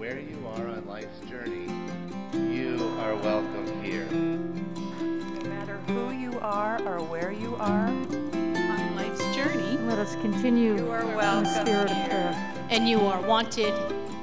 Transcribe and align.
where 0.00 0.18
you 0.18 0.42
are 0.56 0.66
on 0.66 0.86
life's 0.86 1.20
journey, 1.28 1.66
you 2.32 2.90
are 3.00 3.14
welcome 3.16 3.82
here. 3.84 4.06
No 4.10 5.50
matter 5.50 5.76
who 5.88 6.10
you 6.12 6.38
are 6.40 6.80
or 6.88 7.02
where 7.04 7.30
you 7.30 7.54
are 7.56 7.88
on 7.88 8.96
life's 8.96 9.20
journey, 9.36 9.76
let 9.86 9.98
us 9.98 10.14
continue 10.22 10.74
you 10.78 10.90
are 10.90 11.02
in 11.02 11.42
the 11.44 11.60
spirit 11.60 11.90
here. 11.90 12.04
of 12.04 12.08
prayer. 12.08 12.54
and 12.70 12.88
you 12.88 12.98
are 13.00 13.20
wanted 13.20 13.74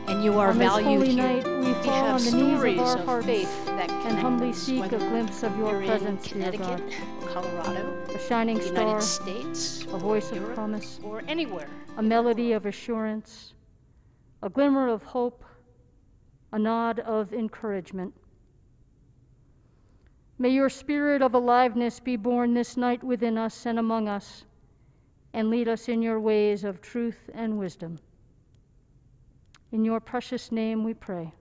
and 0.07 0.23
you 0.23 0.39
are 0.39 0.49
on 0.49 0.57
this 0.57 0.67
valued 0.67 0.87
holy 0.87 1.13
here. 1.13 1.23
night, 1.23 1.45
we 1.45 1.67
we 1.67 1.73
fall 1.73 1.93
have 1.93 2.15
on 2.15 2.25
the 2.25 2.31
knees 2.31 2.79
of 2.79 2.79
our 2.79 2.97
of 2.97 3.05
hearts 3.05 3.25
faith 3.27 3.65
that 3.67 3.91
and 3.91 4.17
humbly 4.17 4.53
seek 4.53 4.83
a 4.85 4.97
glimpse 4.97 5.43
of 5.43 5.55
your 5.59 5.73
you're 5.73 5.81
in 5.83 5.87
presence, 5.89 6.23
dear 6.23 6.31
Connecticut, 6.51 6.89
God. 7.21 7.29
Colorado, 7.29 7.93
A 8.15 8.19
shining 8.27 8.57
the 8.57 8.63
star, 8.63 8.81
United 8.83 9.03
States, 9.05 9.83
a 9.93 9.97
voice 9.99 10.31
of 10.31 10.55
promise, 10.55 10.99
or 11.03 11.21
anywhere. 11.27 11.69
a 11.97 12.01
melody 12.01 12.53
of 12.53 12.65
assurance, 12.65 13.53
a 14.41 14.49
glimmer 14.49 14.87
of 14.87 15.03
hope, 15.03 15.43
a 16.51 16.59
nod 16.59 16.99
of 16.99 17.33
encouragement. 17.33 18.13
May 20.39 20.49
your 20.49 20.69
spirit 20.69 21.21
of 21.21 21.33
aliveness 21.33 21.99
be 21.99 22.15
born 22.15 22.53
this 22.53 22.77
night 22.77 23.03
within 23.03 23.37
us 23.37 23.65
and 23.65 23.79
among 23.79 24.07
us, 24.07 24.43
and 25.33 25.49
lead 25.49 25.67
us 25.67 25.89
in 25.89 26.01
your 26.01 26.19
ways 26.19 26.63
of 26.63 26.81
truth 26.81 27.29
and 27.33 27.57
wisdom. 27.57 27.97
In 29.71 29.83
your 29.83 29.99
precious 29.99 30.51
name 30.51 30.83
we 30.83 30.93
pray. 30.93 31.33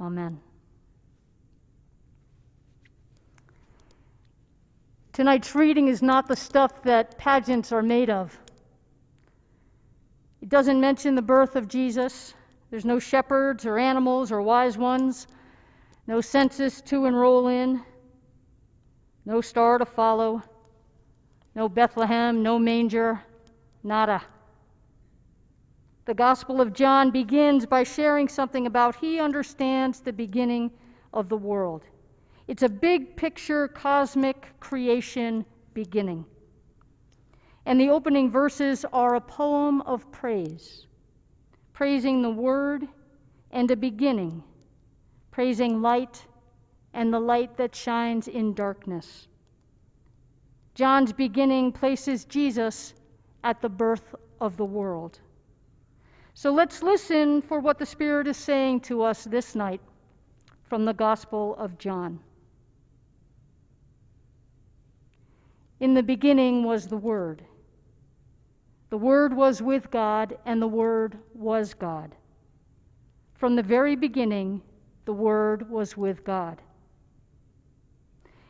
Amen. 0.00 0.40
Tonight's 5.12 5.54
reading 5.54 5.88
is 5.88 6.02
not 6.02 6.26
the 6.26 6.36
stuff 6.36 6.82
that 6.84 7.18
pageants 7.18 7.72
are 7.72 7.82
made 7.82 8.08
of. 8.08 8.36
It 10.40 10.48
doesn't 10.48 10.80
mention 10.80 11.14
the 11.14 11.22
birth 11.22 11.56
of 11.56 11.68
Jesus. 11.68 12.32
There's 12.70 12.84
no 12.84 12.98
shepherds 12.98 13.66
or 13.66 13.78
animals 13.78 14.30
or 14.30 14.40
wise 14.40 14.78
ones, 14.78 15.26
no 16.06 16.20
census 16.20 16.80
to 16.82 17.04
enroll 17.04 17.48
in, 17.48 17.82
no 19.24 19.40
star 19.40 19.78
to 19.78 19.84
follow, 19.84 20.42
no 21.54 21.68
Bethlehem, 21.68 22.42
no 22.42 22.58
manger, 22.58 23.20
nada. 23.82 24.22
The 26.04 26.14
Gospel 26.14 26.60
of 26.60 26.72
John 26.72 27.10
begins 27.10 27.66
by 27.66 27.82
sharing 27.82 28.28
something 28.28 28.66
about 28.66 28.96
he 28.96 29.20
understands 29.20 30.00
the 30.00 30.12
beginning 30.12 30.70
of 31.12 31.28
the 31.28 31.36
world. 31.36 31.82
It's 32.48 32.62
a 32.62 32.68
big 32.68 33.16
picture, 33.16 33.68
cosmic 33.68 34.48
creation 34.58 35.44
beginning. 35.74 36.24
And 37.66 37.80
the 37.80 37.90
opening 37.90 38.30
verses 38.30 38.84
are 38.92 39.14
a 39.14 39.20
poem 39.20 39.82
of 39.82 40.10
praise, 40.10 40.86
praising 41.80 42.20
the 42.20 42.28
Word 42.28 42.86
and 43.50 43.70
a 43.70 43.74
beginning, 43.74 44.44
praising 45.30 45.80
light 45.80 46.22
and 46.92 47.10
the 47.10 47.18
light 47.18 47.56
that 47.56 47.74
shines 47.74 48.28
in 48.28 48.52
darkness. 48.52 49.26
John's 50.74 51.14
beginning 51.14 51.72
places 51.72 52.26
Jesus 52.26 52.92
at 53.42 53.62
the 53.62 53.70
birth 53.70 54.14
of 54.42 54.58
the 54.58 54.64
world. 54.64 55.18
So 56.34 56.52
let's 56.52 56.82
listen 56.82 57.40
for 57.40 57.60
what 57.60 57.78
the 57.78 57.86
Spirit 57.86 58.26
is 58.26 58.36
saying 58.36 58.80
to 58.80 59.02
us 59.02 59.24
this 59.24 59.54
night 59.54 59.80
from 60.68 60.84
the 60.84 60.92
Gospel 60.92 61.56
of 61.56 61.78
John. 61.78 62.20
In 65.80 65.94
the 65.94 66.02
beginning 66.02 66.62
was 66.62 66.88
the 66.88 66.98
Word. 66.98 67.42
The 68.90 68.98
Word 68.98 69.32
was 69.32 69.62
with 69.62 69.90
God, 69.90 70.36
and 70.44 70.60
the 70.60 70.68
Word 70.68 71.16
was 71.32 71.74
God. 71.74 72.14
From 73.34 73.56
the 73.56 73.62
very 73.62 73.96
beginning, 73.96 74.62
the 75.04 75.12
Word 75.12 75.70
was 75.70 75.96
with 75.96 76.24
God. 76.24 76.60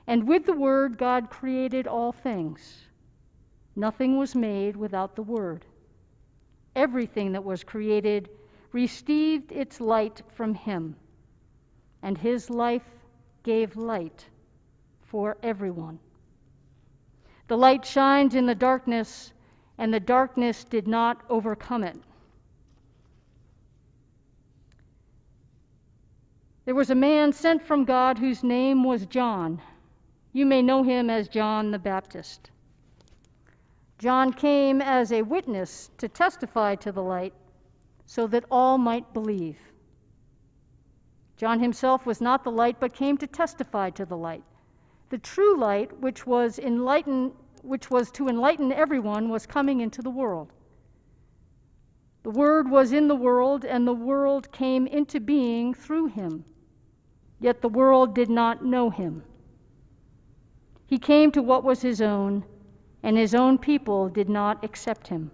And 0.06 0.26
with 0.26 0.46
the 0.46 0.56
Word, 0.56 0.98
God 0.98 1.30
created 1.30 1.86
all 1.86 2.10
things. 2.10 2.86
Nothing 3.76 4.16
was 4.16 4.34
made 4.34 4.76
without 4.76 5.14
the 5.14 5.22
Word. 5.22 5.64
Everything 6.74 7.32
that 7.32 7.44
was 7.44 7.62
created 7.62 8.30
received 8.72 9.52
its 9.52 9.80
light 9.80 10.22
from 10.34 10.54
Him, 10.54 10.96
and 12.02 12.16
His 12.16 12.48
life 12.48 12.88
gave 13.42 13.76
light 13.76 14.26
for 15.02 15.36
everyone. 15.42 15.98
The 17.48 17.58
light 17.58 17.84
shines 17.84 18.34
in 18.34 18.46
the 18.46 18.54
darkness, 18.54 19.32
and 19.80 19.94
the 19.94 19.98
darkness 19.98 20.62
did 20.64 20.86
not 20.86 21.22
overcome 21.30 21.82
it. 21.82 21.96
There 26.66 26.74
was 26.74 26.90
a 26.90 26.94
man 26.94 27.32
sent 27.32 27.62
from 27.62 27.86
God 27.86 28.18
whose 28.18 28.44
name 28.44 28.84
was 28.84 29.06
John. 29.06 29.62
You 30.34 30.44
may 30.44 30.60
know 30.60 30.82
him 30.82 31.08
as 31.08 31.28
John 31.28 31.70
the 31.70 31.78
Baptist. 31.78 32.50
John 33.98 34.34
came 34.34 34.82
as 34.82 35.12
a 35.12 35.22
witness 35.22 35.90
to 35.96 36.08
testify 36.08 36.74
to 36.76 36.92
the 36.92 37.02
light 37.02 37.32
so 38.04 38.26
that 38.26 38.44
all 38.50 38.76
might 38.76 39.14
believe. 39.14 39.56
John 41.38 41.58
himself 41.58 42.04
was 42.04 42.20
not 42.20 42.44
the 42.44 42.52
light, 42.52 42.78
but 42.80 42.92
came 42.92 43.16
to 43.16 43.26
testify 43.26 43.88
to 43.90 44.04
the 44.04 44.16
light. 44.16 44.44
The 45.08 45.16
true 45.16 45.56
light, 45.56 46.00
which 46.00 46.26
was 46.26 46.58
enlighten, 46.58 47.32
which 47.62 47.90
was 47.90 48.10
to 48.12 48.28
enlighten 48.28 48.72
everyone, 48.72 49.28
was 49.28 49.46
coming 49.46 49.80
into 49.80 50.02
the 50.02 50.10
world. 50.10 50.52
The 52.22 52.30
Word 52.30 52.70
was 52.70 52.92
in 52.92 53.08
the 53.08 53.14
world, 53.14 53.64
and 53.64 53.86
the 53.86 53.94
world 53.94 54.52
came 54.52 54.86
into 54.86 55.20
being 55.20 55.72
through 55.72 56.06
him. 56.06 56.44
Yet 57.40 57.62
the 57.62 57.68
world 57.68 58.14
did 58.14 58.28
not 58.28 58.64
know 58.64 58.90
him. 58.90 59.22
He 60.86 60.98
came 60.98 61.30
to 61.32 61.42
what 61.42 61.64
was 61.64 61.80
his 61.82 62.02
own, 62.02 62.44
and 63.02 63.16
his 63.16 63.34
own 63.34 63.56
people 63.58 64.08
did 64.08 64.28
not 64.28 64.64
accept 64.64 65.08
him. 65.08 65.30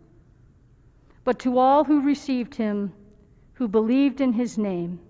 But 1.25 1.39
to 1.41 1.59
all 1.59 1.85
who 1.85 2.03
received 2.03 2.55
him, 2.55 2.93
who 3.55 3.67
believed 3.67 4.21
in 4.21 4.35
his 4.35 4.57
name, 4.57 5.01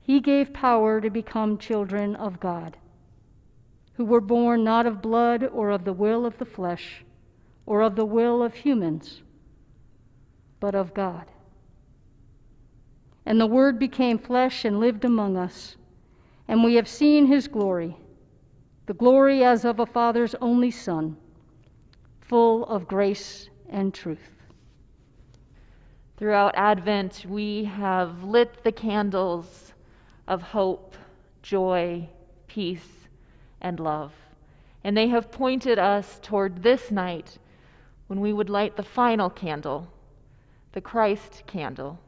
he 0.00 0.20
gave 0.20 0.52
power 0.52 1.00
to 1.00 1.10
become 1.10 1.58
children 1.58 2.16
of 2.16 2.40
God, 2.40 2.76
who 3.94 4.04
were 4.04 4.20
born 4.20 4.64
not 4.64 4.86
of 4.86 5.02
blood 5.02 5.42
or 5.52 5.70
of 5.70 5.84
the 5.84 5.92
will 5.92 6.26
of 6.26 6.36
the 6.38 6.44
flesh 6.44 7.04
or 7.66 7.82
of 7.82 7.96
the 7.96 8.04
will 8.04 8.42
of 8.42 8.54
humans, 8.54 9.22
but 10.60 10.74
of 10.74 10.92
God. 10.92 11.24
And 13.26 13.40
the 13.40 13.46
Word 13.46 13.78
became 13.78 14.18
flesh 14.18 14.64
and 14.64 14.80
lived 14.80 15.04
among 15.04 15.36
us, 15.36 15.76
and 16.46 16.62
we 16.62 16.74
have 16.74 16.88
seen 16.88 17.26
his 17.26 17.48
glory, 17.48 17.96
the 18.86 18.94
glory 18.94 19.42
as 19.44 19.64
of 19.64 19.80
a 19.80 19.86
Father's 19.86 20.34
only 20.36 20.70
Son, 20.70 21.16
full 22.20 22.64
of 22.66 22.86
grace 22.86 23.48
and 23.68 23.94
truth. 23.94 24.30
Throughout 26.16 26.54
Advent, 26.54 27.24
we 27.28 27.64
have 27.64 28.24
lit 28.24 28.62
the 28.62 28.72
candles 28.72 29.72
of 30.28 30.42
hope, 30.42 30.96
joy, 31.42 32.08
peace, 32.46 33.03
and 33.64 33.80
love. 33.80 34.12
And 34.84 34.96
they 34.96 35.08
have 35.08 35.32
pointed 35.32 35.78
us 35.78 36.20
toward 36.22 36.62
this 36.62 36.90
night 36.90 37.38
when 38.06 38.20
we 38.20 38.32
would 38.32 38.50
light 38.50 38.76
the 38.76 38.82
final 38.82 39.30
candle, 39.30 39.88
the 40.72 40.82
Christ 40.82 41.42
candle, 41.46 41.98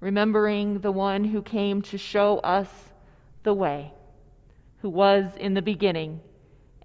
remembering 0.00 0.78
the 0.78 0.92
one 0.92 1.24
who 1.24 1.42
came 1.42 1.82
to 1.82 1.98
show 1.98 2.38
us 2.38 2.70
the 3.42 3.52
way, 3.52 3.92
who 4.80 4.88
was 4.88 5.24
in 5.36 5.54
the 5.54 5.62
beginning 5.62 6.20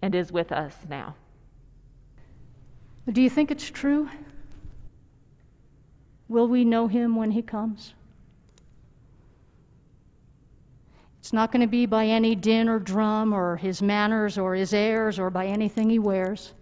and 0.02 0.16
is 0.16 0.32
with 0.32 0.52
us 0.52 0.76
now. 0.90 1.16
Do 3.10 3.22
you 3.22 3.30
think 3.30 3.52
it's 3.52 3.70
true? 3.70 4.10
Will 6.28 6.48
we 6.48 6.66
know 6.66 6.88
him 6.88 7.16
when 7.16 7.32
he 7.32 7.42
comes? 7.42 7.94
It's 11.28 11.34
not 11.34 11.52
going 11.52 11.60
to 11.60 11.68
be 11.68 11.88
by 11.88 12.06
any 12.06 12.36
din 12.36 12.70
or 12.70 12.80
drum 12.80 13.34
or 13.34 13.58
his 13.58 13.82
manners 13.82 14.38
or 14.38 14.56
his 14.56 14.74
airs 14.74 15.20
or 15.20 15.30
by 15.30 15.48
anything 15.48 15.90
he 15.90 16.00
wears. 16.00 16.54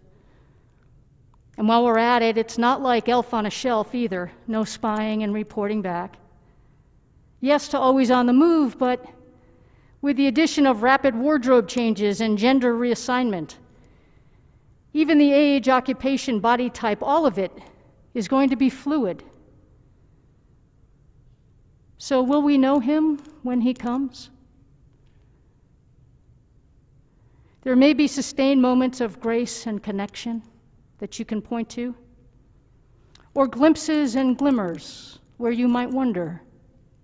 And 1.55 1.67
while 1.67 1.85
we're 1.85 1.99
at 1.99 2.23
it, 2.23 2.39
it's 2.39 2.57
not 2.57 2.81
like 2.81 3.07
Elf 3.07 3.31
on 3.35 3.45
a 3.45 3.51
Shelf 3.51 3.93
either 3.93 4.31
no 4.47 4.63
spying 4.63 5.21
and 5.21 5.35
reporting 5.35 5.83
back. 5.83 6.17
Yes, 7.39 7.67
to 7.67 7.77
always 7.77 8.09
on 8.09 8.25
the 8.25 8.33
move, 8.33 8.79
but 8.79 9.05
with 10.01 10.17
the 10.17 10.25
addition 10.25 10.65
of 10.65 10.81
rapid 10.81 11.13
wardrobe 11.13 11.67
changes 11.67 12.19
and 12.19 12.39
gender 12.39 12.73
reassignment. 12.73 13.53
Even 14.93 15.19
the 15.19 15.31
age, 15.31 15.69
occupation, 15.69 16.39
body 16.39 16.71
type, 16.71 17.03
all 17.03 17.27
of 17.27 17.37
it 17.37 17.51
is 18.15 18.27
going 18.27 18.49
to 18.49 18.55
be 18.55 18.71
fluid. 18.71 19.23
So, 21.99 22.23
will 22.23 22.41
we 22.41 22.57
know 22.57 22.79
him 22.79 23.19
when 23.43 23.61
he 23.61 23.75
comes? 23.75 24.31
There 27.65 27.75
may 27.75 27.93
be 27.93 28.05
sustained 28.05 28.61
moments 28.61 29.01
of 29.01 29.19
grace 29.19 29.65
and 29.65 29.81
connection 29.81 30.43
that 30.99 31.17
you 31.17 31.25
can 31.25 31.41
point 31.41 31.71
to, 31.71 31.95
or 33.33 33.47
glimpses 33.47 34.15
and 34.15 34.37
glimmers 34.37 35.17
where 35.37 35.51
you 35.51 35.67
might 35.67 35.89
wonder, 35.89 36.43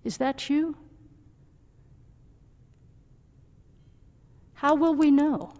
is 0.04 0.18
that 0.18 0.48
you? 0.48 0.76
How 4.54 4.76
will 4.76 4.94
we 4.94 5.10
know? 5.10 5.52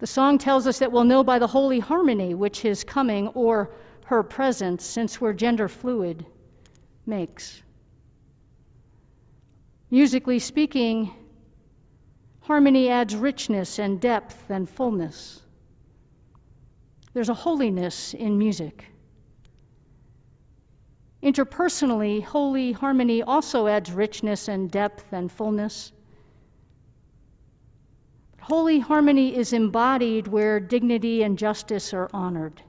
The 0.00 0.08
song 0.08 0.38
tells 0.38 0.66
us 0.66 0.80
that 0.80 0.90
we'll 0.90 1.04
know 1.04 1.22
by 1.22 1.38
the 1.38 1.46
holy 1.46 1.78
harmony 1.78 2.34
which 2.34 2.60
his 2.60 2.82
coming 2.82 3.28
or 3.28 3.70
her 4.06 4.24
presence, 4.24 4.84
since 4.84 5.20
we're 5.20 5.32
gender 5.32 5.68
fluid, 5.68 6.26
makes. 7.06 7.62
Musically 9.92 10.40
speaking, 10.40 11.14
harmony 12.44 12.90
adds 12.90 13.16
richness 13.16 13.78
and 13.78 14.00
depth 14.00 14.50
and 14.50 14.68
fullness. 14.68 15.40
There's 17.14 17.30
a 17.30 17.34
holiness 17.34 18.12
in 18.12 18.36
music. 18.38 18.84
Interpersonally, 21.22 22.22
holy 22.22 22.72
harmony 22.72 23.22
also 23.22 23.66
adds 23.66 23.90
richness 23.90 24.48
and 24.48 24.70
depth 24.70 25.10
and 25.12 25.32
fullness. 25.32 25.90
Holy 28.40 28.78
harmony 28.78 29.34
is 29.34 29.54
embodied 29.54 30.28
where 30.28 30.60
dignity 30.60 31.22
and 31.22 31.38
justice 31.38 31.94
are 31.94 32.10
honored. 32.12 32.60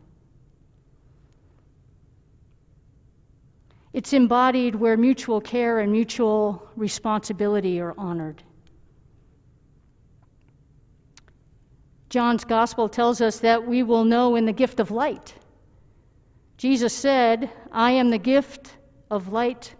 It's 3.91 4.13
embodied 4.13 4.75
where 4.75 4.95
mutual 4.95 5.41
care 5.41 5.79
and 5.81 5.91
mutual 5.91 6.65
responsibility 6.77 7.81
are 7.81 7.93
honored. 7.97 8.41
John's 12.09 12.45
gospel 12.45 12.87
tells 12.87 13.21
us 13.21 13.39
that 13.39 13.67
we 13.67 13.83
will 13.83 14.05
know 14.05 14.35
in 14.35 14.45
the 14.45 14.53
gift 14.53 14.79
of 14.79 14.91
light. 14.91 15.33
Jesus 16.57 16.93
said, 16.93 17.49
I 17.71 17.91
am 17.91 18.09
the 18.09 18.17
gift 18.17 18.73
of 19.09 19.31
light, 19.31 19.73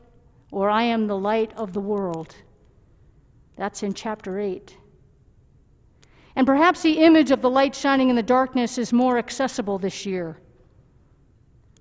or 0.52 0.70
I 0.70 0.84
am 0.84 1.08
the 1.08 1.18
light 1.18 1.54
of 1.56 1.74
the 1.74 1.80
world. 1.80 2.36
That's 3.56 3.84
in 3.84 3.94
chapter 3.94 4.40
8. 4.40 4.76
And 6.36 6.46
perhaps 6.46 6.82
the 6.82 7.00
image 7.00 7.32
of 7.32 7.42
the 7.42 7.50
light 7.50 7.76
shining 7.76 8.10
in 8.10 8.16
the 8.18 8.24
darkness 8.24 8.78
is 8.78 8.92
more 8.92 9.18
accessible 9.18 9.78
this 9.78 10.06
year. 10.06 10.38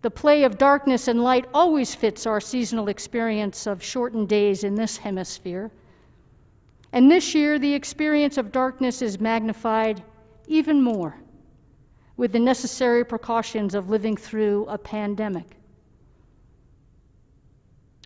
The 0.03 0.11
play 0.11 0.45
of 0.45 0.59
darkness 0.59 1.09
and 1.09 1.23
light 1.23 1.47
always 1.53 1.95
fits 1.95 2.27
our 2.27 2.41
seasonal 2.41 2.89
experience 2.89 3.67
of 3.67 3.83
shortened 3.83 4.29
days 4.29 4.63
in 4.63 4.75
this 4.75 4.97
hemisphere. 4.97 5.73
And 6.93 7.11
this 7.11 7.35
year, 7.35 7.59
the 7.59 7.75
experience 7.75 8.39
of 8.39 8.53
darkness 8.53 9.03
is 9.03 9.19
magnified 9.19 10.03
even 10.47 10.83
more 10.83 11.17
with 12.17 12.33
the 12.33 12.39
necessary 12.39 13.05
precautions 13.05 13.75
of 13.75 13.91
living 13.91 14.17
through 14.17 14.67
a 14.67 14.79
pandemic. 14.79 15.47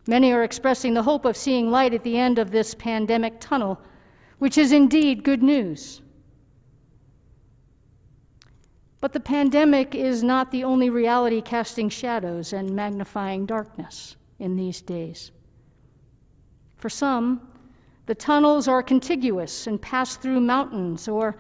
Many 0.07 0.33
are 0.33 0.43
expressing 0.43 0.95
the 0.95 1.03
hope 1.03 1.27
of 1.27 1.37
seeing 1.37 1.71
light 1.71 1.93
at 1.93 2.03
the 2.03 2.17
end 2.17 2.39
of 2.39 2.51
this 2.51 2.75
pandemic 2.75 3.41
tunnel, 3.41 3.79
which 4.39 4.57
is 4.57 4.73
indeed 4.73 5.23
good 5.23 5.43
news. 5.43 6.01
But 9.01 9.13
the 9.13 9.21
pandemic 9.21 9.95
is 9.95 10.23
not 10.23 10.51
the 10.51 10.65
only 10.65 10.91
reality 10.91 11.43
casting 11.43 11.91
shadows 11.91 12.53
and 12.53 12.75
magnifying 12.75 13.47
darkness 13.47 14.17
in 14.39 14.57
these 14.57 14.81
days. 14.81 15.31
For 16.77 16.89
some, 16.89 17.47
the 18.07 18.15
tunnels 18.15 18.67
are 18.67 18.83
contiguous 18.83 19.67
and 19.67 19.81
pass 19.81 20.17
through 20.17 20.41
mountains 20.41 21.07
or 21.07 21.37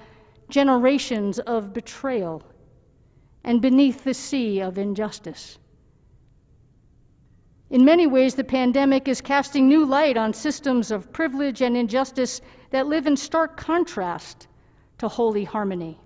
generations 0.49 1.39
of 1.39 1.73
betrayal 1.73 2.43
and 3.45 3.61
beneath 3.61 4.05
the 4.05 4.15
sea 4.15 4.61
of 4.61 4.79
injustice. 4.79 5.59
In 7.71 7.85
many 7.85 8.07
ways, 8.07 8.35
the 8.35 8.45
pandemic 8.45 9.09
is 9.09 9.21
casting 9.21 9.69
new 9.69 9.85
light 9.85 10.17
on 10.17 10.33
systems 10.33 10.91
of 10.91 11.13
privilege 11.13 11.61
and 11.61 11.77
injustice 11.77 12.41
that 12.71 12.87
live 12.87 13.07
in 13.07 13.17
stark 13.17 13.57
contrast 13.59 14.47
to 14.99 15.09
holy 15.09 15.45
harmony. 15.45 15.99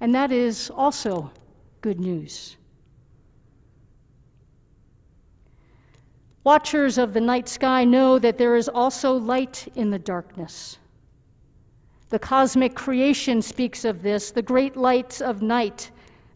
And 0.00 0.14
that 0.14 0.30
is 0.30 0.70
also 0.70 1.30
good 1.80 1.98
news. 1.98 2.56
Watchers 6.44 6.98
of 6.98 7.12
the 7.12 7.20
night 7.20 7.48
sky 7.48 7.84
know 7.84 8.18
that 8.18 8.38
there 8.38 8.56
is 8.56 8.68
also 8.68 9.14
light 9.14 9.68
in 9.74 9.90
the 9.90 9.98
darkness. 9.98 10.78
The 12.10 12.18
cosmic 12.18 12.74
creation 12.74 13.42
speaks 13.42 13.84
of 13.84 14.02
this, 14.02 14.30
the 14.30 14.42
great 14.42 14.76
lights 14.76 15.20
of 15.20 15.42
night, 15.42 15.90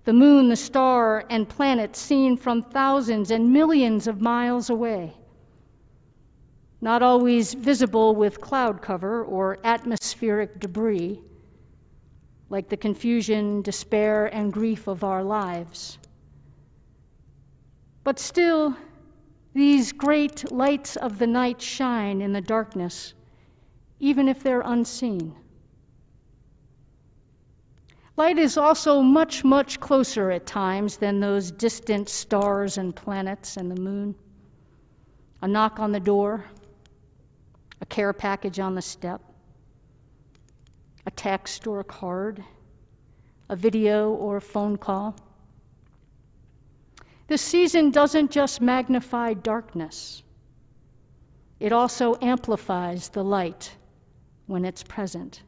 the 0.04 0.12
moon, 0.12 0.48
the 0.48 0.56
star, 0.56 1.24
and 1.30 1.48
planets 1.48 1.98
seen 1.98 2.36
from 2.36 2.62
thousands 2.62 3.30
and 3.30 3.52
millions 3.52 4.06
of 4.06 4.20
miles 4.20 4.68
away. 4.68 5.14
Not 6.80 7.02
always 7.02 7.54
visible 7.54 8.14
with 8.14 8.40
cloud 8.40 8.82
cover 8.82 9.24
or 9.24 9.58
atmospheric 9.64 10.60
debris 10.60 11.20
like 12.52 12.68
the 12.68 12.76
confusion, 12.76 13.62
despair, 13.62 14.26
and 14.26 14.52
grief 14.52 14.86
of 14.86 15.04
our 15.04 15.24
lives. 15.24 15.96
But 18.04 18.18
still, 18.18 18.76
these 19.54 19.92
great 19.92 20.52
lights 20.52 20.96
of 20.96 21.18
the 21.18 21.26
night 21.26 21.62
shine 21.62 22.20
in 22.20 22.34
the 22.34 22.42
darkness, 22.42 23.14
even 24.00 24.28
if 24.28 24.42
they're 24.42 24.60
unseen. 24.60 25.34
Light 28.16 28.38
is 28.38 28.58
also 28.58 29.00
much, 29.00 29.42
much 29.42 29.80
closer 29.80 30.30
at 30.30 30.46
times 30.46 30.98
than 30.98 31.20
those 31.20 31.50
distant 31.50 32.10
stars 32.10 32.76
and 32.76 32.94
planets 32.94 33.56
and 33.56 33.70
the 33.70 33.80
moon. 33.80 34.14
A 35.40 35.48
knock 35.48 35.80
on 35.80 35.92
the 35.92 36.00
door, 36.00 36.44
a 37.80 37.86
care 37.86 38.12
package 38.12 38.60
on 38.60 38.74
the 38.74 38.82
step, 38.82 39.22
a 41.06 41.10
text 41.10 41.66
or 41.66 41.80
a 41.80 41.84
card, 41.84 42.44
a 43.48 43.56
video 43.56 44.10
or 44.10 44.36
a 44.36 44.40
phone 44.42 44.76
call. 44.76 45.16
This 47.28 47.40
season 47.40 47.92
doesn't 47.92 48.30
just 48.30 48.60
magnify 48.60 49.34
darkness, 49.34 50.22
it 51.58 51.72
also 51.72 52.16
amplifies 52.20 53.08
the 53.08 53.24
light 53.24 53.74
when 54.46 54.64
it's 54.64 54.82
present. 54.82 55.40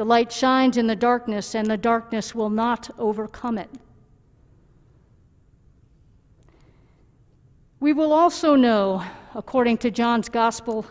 The 0.00 0.06
light 0.06 0.32
shines 0.32 0.78
in 0.78 0.86
the 0.86 0.96
darkness, 0.96 1.54
and 1.54 1.66
the 1.66 1.76
darkness 1.76 2.34
will 2.34 2.48
not 2.48 2.88
overcome 2.98 3.58
it. 3.58 3.68
We 7.80 7.92
will 7.92 8.14
also 8.14 8.54
know, 8.54 9.04
according 9.34 9.76
to 9.84 9.90
John's 9.90 10.30
Gospel, 10.30 10.86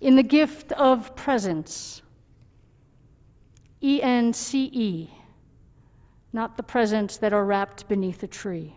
in 0.00 0.16
the 0.16 0.22
gift 0.22 0.72
of 0.72 1.14
presence 1.14 2.00
E 3.82 4.00
N 4.00 4.32
C 4.32 4.64
E, 4.72 5.10
not 6.32 6.56
the 6.56 6.62
presents 6.62 7.18
that 7.18 7.34
are 7.34 7.44
wrapped 7.44 7.86
beneath 7.86 8.22
a 8.22 8.28
tree. 8.28 8.74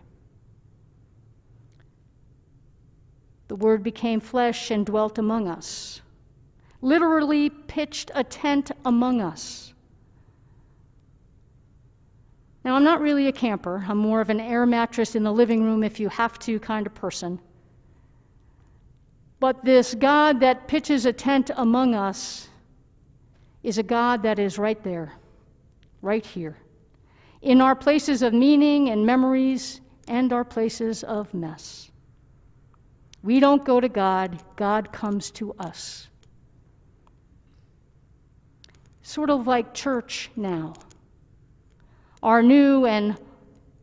The 3.48 3.56
Word 3.56 3.82
became 3.82 4.20
flesh 4.20 4.70
and 4.70 4.84
dwelt 4.84 5.16
among 5.16 5.48
us, 5.48 6.01
literally 6.82 7.48
pitched 7.48 8.10
a 8.14 8.24
tent 8.24 8.72
among 8.84 9.22
us. 9.22 9.72
Now, 12.64 12.74
I'm 12.76 12.84
not 12.84 13.00
really 13.00 13.28
a 13.28 13.32
camper. 13.32 13.84
I'm 13.88 13.98
more 13.98 14.20
of 14.20 14.30
an 14.30 14.40
air 14.40 14.66
mattress 14.66 15.14
in 15.14 15.22
the 15.22 15.32
living 15.32 15.64
room 15.64 15.82
if 15.82 16.00
you 16.00 16.08
have 16.10 16.38
to 16.40 16.60
kind 16.60 16.86
of 16.86 16.94
person. 16.94 17.40
But 19.40 19.64
this 19.64 19.94
God 19.94 20.40
that 20.40 20.68
pitches 20.68 21.06
a 21.06 21.12
tent 21.12 21.50
among 21.56 21.94
us 21.94 22.48
is 23.62 23.78
a 23.78 23.82
God 23.82 24.24
that 24.24 24.38
is 24.38 24.58
right 24.58 24.80
there, 24.84 25.12
right 26.00 26.24
here, 26.24 26.56
in 27.40 27.60
our 27.60 27.74
places 27.74 28.22
of 28.22 28.32
meaning 28.32 28.90
and 28.90 29.06
memories 29.06 29.80
and 30.06 30.32
our 30.32 30.44
places 30.44 31.02
of 31.02 31.32
mess. 31.34 31.90
We 33.22 33.40
don't 33.40 33.64
go 33.64 33.80
to 33.80 33.88
God, 33.88 34.40
God 34.56 34.92
comes 34.92 35.30
to 35.32 35.54
us. 35.58 36.08
Sort 39.02 39.30
of 39.30 39.46
like 39.46 39.74
church 39.74 40.30
now. 40.36 40.74
Our 42.22 42.42
new 42.42 42.86
and 42.86 43.16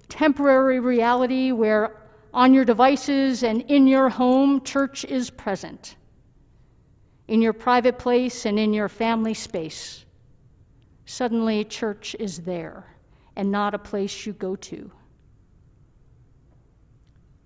temporary 0.07 0.79
reality 0.79 1.51
where 1.51 1.95
on 2.33 2.53
your 2.53 2.65
devices 2.65 3.43
and 3.43 3.61
in 3.63 3.87
your 3.87 4.09
home, 4.09 4.61
church 4.63 5.03
is 5.03 5.29
present 5.29 5.95
in 7.27 7.41
your 7.41 7.53
private 7.53 7.99
place 7.99 8.45
and 8.45 8.57
in 8.57 8.73
your 8.73 8.89
family 8.89 9.35
space. 9.35 10.03
Suddenly, 11.05 11.65
church 11.65 12.15
is 12.17 12.39
there 12.39 12.85
and 13.35 13.51
not 13.51 13.73
a 13.73 13.79
place 13.79 14.25
you 14.25 14.33
go 14.33 14.55
to. 14.55 14.91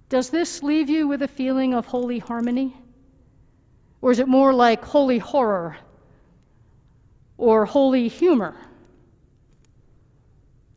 Does 0.10 0.30
this 0.30 0.64
leave 0.64 0.90
you 0.90 1.08
with 1.08 1.22
a 1.22 1.28
feeling 1.28 1.74
of 1.74 1.86
holy 1.86 2.20
harmony? 2.20 2.76
Or 4.02 4.12
is 4.12 4.20
it 4.20 4.28
more 4.28 4.54
like 4.54 4.86
holy 4.86 5.18
horror 5.18 5.78
or 7.38 7.66
holy 7.66 8.08
humor? 8.08 8.56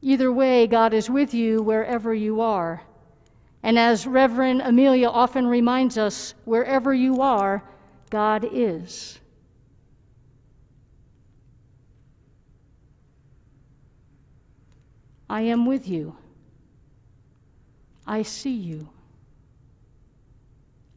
Either 0.02 0.32
way, 0.32 0.66
God 0.66 0.94
is 0.94 1.10
with 1.10 1.34
you 1.34 1.62
wherever 1.62 2.14
you 2.14 2.40
are, 2.42 2.82
And 3.62 3.78
as 3.78 4.06
Reverend 4.06 4.62
Amelia 4.62 5.08
often 5.08 5.46
reminds 5.46 5.98
us, 5.98 6.34
wherever 6.44 6.94
you 6.94 7.22
are, 7.22 7.64
God 8.10 8.48
is. 8.48 9.18
I 15.28 15.40
am 15.42 15.66
with 15.66 15.88
you. 15.88 16.16
I 18.06 18.22
see 18.22 18.54
you. 18.54 18.88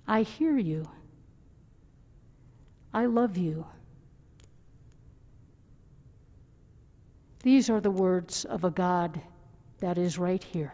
I 0.07 0.21
hear 0.21 0.55
you. 0.55 0.87
I 2.93 3.07
love 3.07 3.37
you. 3.37 3.65
These 7.41 7.69
are 7.69 7.79
the 7.79 7.91
words 7.91 8.43
of 8.43 8.65
a 8.65 8.71
God 8.71 9.21
that 9.79 9.97
is 9.97 10.17
right 10.17 10.43
here. 10.43 10.73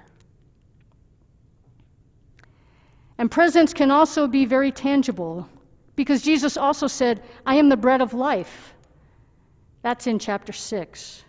And 3.17 3.29
presence 3.29 3.73
can 3.73 3.91
also 3.91 4.27
be 4.27 4.45
very 4.45 4.71
tangible 4.71 5.47
because 5.95 6.23
Jesus 6.23 6.57
also 6.57 6.87
said, 6.87 7.21
I 7.45 7.55
am 7.55 7.69
the 7.69 7.77
bread 7.77 8.01
of 8.01 8.13
life. 8.13 8.73
That's 9.83 10.07
in 10.07 10.17
chapter 10.17 10.53
6. 10.53 11.23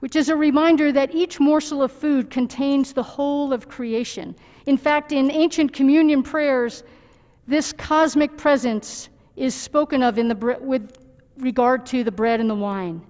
Which 0.00 0.16
is 0.16 0.28
a 0.28 0.36
reminder 0.36 0.92
that 0.92 1.14
each 1.14 1.40
morsel 1.40 1.82
of 1.82 1.92
food 1.92 2.30
contains 2.30 2.92
the 2.92 3.02
whole 3.02 3.54
of 3.54 3.68
creation. 3.68 4.36
In 4.66 4.76
fact, 4.76 5.12
in 5.12 5.30
ancient 5.30 5.72
communion 5.72 6.22
prayers, 6.22 6.84
this 7.46 7.72
cosmic 7.72 8.36
presence 8.36 9.08
is 9.34 9.54
spoken 9.54 10.02
of 10.02 10.18
in 10.18 10.28
the, 10.28 10.58
with 10.60 10.92
regard 11.38 11.86
to 11.86 12.04
the 12.04 12.12
bread 12.12 12.40
and 12.40 12.50
the 12.50 12.54
wine 12.54 13.00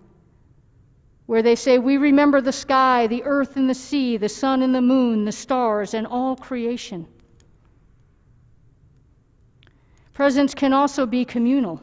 where 1.26 1.42
they 1.42 1.54
say, 1.54 1.78
We 1.78 1.96
remember 1.96 2.40
the 2.40 2.52
sky, 2.52 3.06
the 3.06 3.24
earth 3.24 3.56
and 3.56 3.68
the 3.68 3.74
sea, 3.74 4.16
the 4.16 4.28
sun 4.28 4.62
and 4.62 4.74
the 4.74 4.82
moon, 4.82 5.24
the 5.24 5.32
stars, 5.32 5.94
and 5.94 6.06
all 6.06 6.36
creation. 6.36 7.06
Presence 10.12 10.54
can 10.54 10.72
also 10.72 11.06
be 11.06 11.24
communal. 11.24 11.82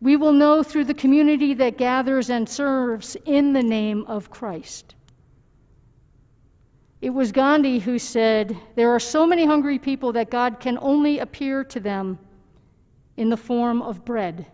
We 0.00 0.16
will 0.16 0.32
know 0.32 0.62
through 0.62 0.86
the 0.86 0.94
community 0.94 1.54
that 1.54 1.78
gathers 1.78 2.30
and 2.30 2.48
serves 2.48 3.16
in 3.24 3.52
the 3.52 3.62
name 3.62 4.06
of 4.06 4.30
Christ. 4.30 4.94
It 7.00 7.10
was 7.10 7.32
Gandhi 7.32 7.80
who 7.80 7.98
said, 7.98 8.56
There 8.74 8.94
are 8.94 9.00
so 9.00 9.26
many 9.26 9.44
hungry 9.44 9.78
people 9.78 10.12
that 10.12 10.30
God 10.30 10.60
can 10.60 10.78
only 10.80 11.18
appear 11.18 11.64
to 11.64 11.80
them 11.80 12.18
in 13.16 13.28
the 13.28 13.36
form 13.36 13.82
of 13.82 14.04
bread. 14.04 14.46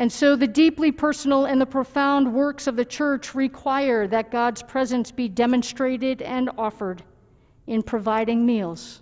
And 0.00 0.10
so 0.10 0.34
the 0.34 0.46
deeply 0.46 0.92
personal 0.92 1.44
and 1.44 1.60
the 1.60 1.66
profound 1.66 2.32
works 2.32 2.66
of 2.66 2.74
the 2.74 2.86
church 2.86 3.34
require 3.34 4.06
that 4.08 4.30
God's 4.30 4.62
presence 4.62 5.12
be 5.12 5.28
demonstrated 5.28 6.22
and 6.22 6.48
offered 6.56 7.02
in 7.66 7.82
providing 7.82 8.46
meals, 8.46 8.98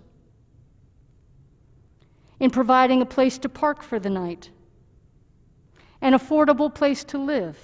in 2.37 2.49
providing 2.49 3.01
a 3.01 3.05
place 3.05 3.37
to 3.37 3.47
park 3.47 3.81
for 3.81 3.97
the 3.97 4.09
night, 4.09 4.49
an 6.01 6.11
affordable 6.11 6.75
place 6.75 7.05
to 7.05 7.17
live, 7.17 7.57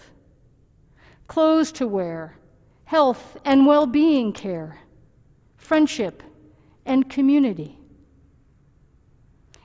clothes 1.27 1.73
to 1.73 1.87
wear, 1.89 2.37
health 2.85 3.37
and 3.43 3.67
well 3.67 3.85
being 3.85 4.31
care, 4.31 4.77
friendship 5.57 6.23
and 6.85 7.09
community 7.09 7.77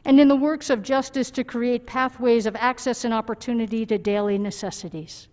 and 0.04 0.18
in 0.18 0.28
the 0.28 0.36
works 0.36 0.70
of 0.70 0.82
justice 0.82 1.32
to 1.32 1.44
create 1.44 1.86
pathways 1.86 2.46
of 2.46 2.56
access 2.56 3.04
and 3.04 3.12
opportunity 3.12 3.84
to 3.84 3.98
daily 3.98 4.38
necessities. 4.38 5.28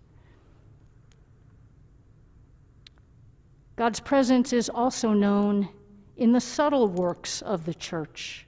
God's 3.76 4.00
presence 4.00 4.54
is 4.54 4.70
also 4.70 5.14
known 5.14 5.70
in 6.18 6.32
the 6.32 6.42
subtle 6.42 6.88
works 6.88 7.42
of 7.42 7.66
the 7.66 7.76
church, 7.76 8.46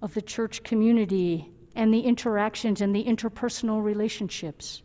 of 0.00 0.14
the 0.14 0.22
church 0.22 0.62
community, 0.62 1.50
and 1.76 1.92
the 1.92 2.00
interactions 2.00 2.80
and 2.80 2.94
the 2.94 3.04
interpersonal 3.04 3.82
relationships, 3.82 4.82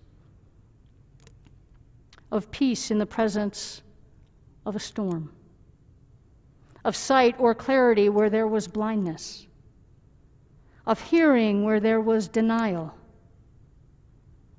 of 2.32 2.52
peace 2.52 2.92
in 2.92 3.00
the 3.00 3.06
presence 3.06 3.82
of 4.66 4.76
a 4.76 4.80
storm, 4.80 5.32
of 6.84 6.96
sight 6.96 7.36
or 7.40 7.56
clarity 7.56 8.10
where 8.10 8.30
there 8.30 8.48
was 8.48 8.68
blindness 8.68 9.48
of 10.90 11.00
hearing 11.00 11.64
where 11.64 11.80
there 11.80 12.02
was 12.02 12.30
denial, 12.30 12.92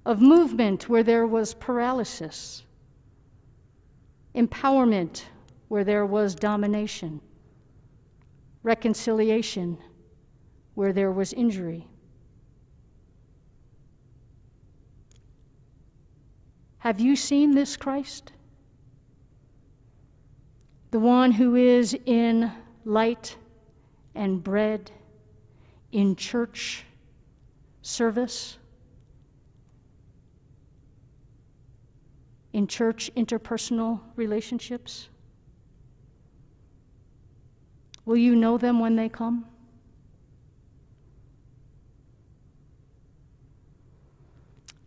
of 0.06 0.22
movement 0.22 0.88
where 0.88 1.02
there 1.02 1.26
was 1.26 1.54
paralysis, 1.54 2.62
empowerment 4.32 5.24
where 5.66 5.82
there 5.82 6.06
was 6.06 6.36
domination, 6.36 7.20
reconciliation 8.62 9.76
where 10.74 10.92
there 10.92 11.10
was 11.10 11.32
injury. 11.32 11.84
Have 16.78 17.00
you 17.00 17.16
seen 17.16 17.56
this 17.56 17.76
Christ? 17.76 18.30
The 20.92 21.00
one 21.00 21.32
who 21.32 21.56
is 21.56 21.98
in 22.06 22.52
light 22.84 23.36
and 24.14 24.40
bread 24.44 24.92
in 25.92 26.16
church 26.16 26.84
service, 27.82 28.56
in 32.52 32.66
church 32.66 33.10
interpersonal 33.16 34.00
relationships? 34.16 35.08
Will 38.04 38.16
you 38.16 38.34
know 38.34 38.58
them 38.58 38.80
when 38.80 38.96
they 38.96 39.08
come? 39.08 39.44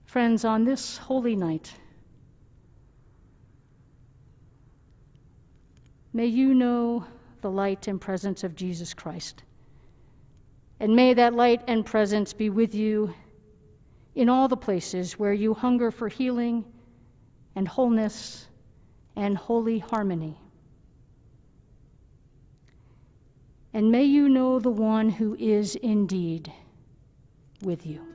Friends, 0.05 0.45
on 0.45 0.63
this 0.63 0.97
holy 0.97 1.35
night, 1.35 1.73
may 6.13 6.27
you 6.27 6.53
know 6.53 7.05
the 7.41 7.49
light 7.49 7.87
and 7.87 7.99
presence 7.99 8.43
of 8.43 8.55
Jesus 8.55 8.93
Christ. 8.93 9.41
And 10.79 10.95
may 10.95 11.13
that 11.13 11.33
light 11.33 11.61
and 11.67 11.85
presence 11.85 12.33
be 12.33 12.49
with 12.49 12.75
you 12.75 13.13
in 14.15 14.29
all 14.29 14.47
the 14.47 14.57
places 14.57 15.17
where 15.17 15.33
you 15.33 15.53
hunger 15.53 15.91
for 15.91 16.07
healing 16.07 16.65
and 17.55 17.67
wholeness 17.67 18.47
and 19.15 19.37
holy 19.37 19.79
harmony. 19.79 20.37
And 23.73 23.91
may 23.91 24.03
you 24.03 24.29
know 24.29 24.59
the 24.59 24.69
one 24.69 25.09
who 25.09 25.35
is 25.35 25.75
indeed 25.75 26.51
with 27.61 27.85
you. 27.85 28.12